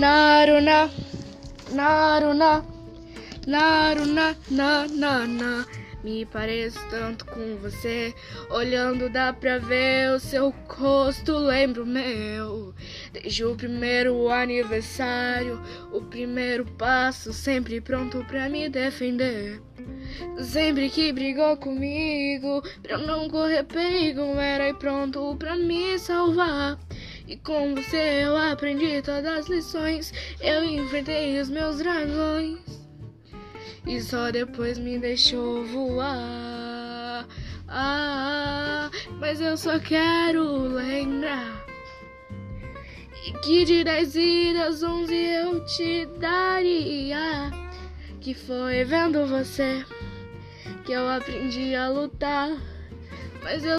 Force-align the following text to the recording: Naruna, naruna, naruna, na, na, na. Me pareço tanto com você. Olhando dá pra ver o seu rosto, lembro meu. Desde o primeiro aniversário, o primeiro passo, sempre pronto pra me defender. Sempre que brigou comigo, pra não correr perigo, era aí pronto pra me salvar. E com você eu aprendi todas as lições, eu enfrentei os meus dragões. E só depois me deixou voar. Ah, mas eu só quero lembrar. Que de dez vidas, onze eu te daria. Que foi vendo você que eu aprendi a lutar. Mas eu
Naruna, 0.00 0.90
naruna, 1.72 2.64
naruna, 3.46 4.34
na, 4.50 4.88
na, 4.88 5.26
na. 5.26 5.66
Me 6.02 6.24
pareço 6.24 6.80
tanto 6.88 7.26
com 7.26 7.58
você. 7.58 8.14
Olhando 8.48 9.10
dá 9.10 9.30
pra 9.30 9.58
ver 9.58 10.10
o 10.12 10.18
seu 10.18 10.54
rosto, 10.66 11.36
lembro 11.36 11.84
meu. 11.84 12.74
Desde 13.12 13.44
o 13.44 13.54
primeiro 13.54 14.30
aniversário, 14.30 15.60
o 15.92 16.00
primeiro 16.00 16.64
passo, 16.64 17.34
sempre 17.34 17.78
pronto 17.78 18.24
pra 18.24 18.48
me 18.48 18.70
defender. 18.70 19.60
Sempre 20.38 20.88
que 20.88 21.12
brigou 21.12 21.58
comigo, 21.58 22.62
pra 22.82 22.96
não 22.96 23.28
correr 23.28 23.64
perigo, 23.64 24.22
era 24.38 24.64
aí 24.64 24.72
pronto 24.72 25.36
pra 25.36 25.56
me 25.56 25.98
salvar. 25.98 26.78
E 27.30 27.36
com 27.36 27.76
você 27.76 28.24
eu 28.24 28.36
aprendi 28.36 29.00
todas 29.02 29.24
as 29.24 29.46
lições, 29.46 30.12
eu 30.40 30.64
enfrentei 30.64 31.40
os 31.40 31.48
meus 31.48 31.78
dragões. 31.78 32.58
E 33.86 34.00
só 34.00 34.32
depois 34.32 34.80
me 34.80 34.98
deixou 34.98 35.64
voar. 35.66 37.24
Ah, 37.68 38.90
mas 39.20 39.40
eu 39.40 39.56
só 39.56 39.78
quero 39.78 40.42
lembrar. 40.74 41.64
Que 43.44 43.64
de 43.64 43.84
dez 43.84 44.14
vidas, 44.14 44.82
onze 44.82 45.14
eu 45.14 45.64
te 45.66 46.06
daria. 46.18 47.52
Que 48.20 48.34
foi 48.34 48.82
vendo 48.82 49.24
você 49.28 49.84
que 50.84 50.90
eu 50.90 51.08
aprendi 51.08 51.76
a 51.76 51.88
lutar. 51.88 52.50
Mas 53.40 53.64
eu 53.64 53.78